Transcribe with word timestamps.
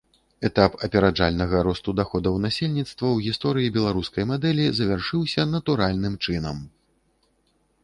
Этап 0.47 0.73
апераджальнага 0.85 1.59
росту 1.67 1.93
даходаў 1.99 2.39
насельніцтва 2.45 2.89
ў 3.11 3.17
гісторыі 3.27 3.73
беларускай 3.77 4.27
мадэлі 4.33 4.65
завяршыўся 4.81 5.41
натуральным 5.55 6.19
чынам. 6.27 6.67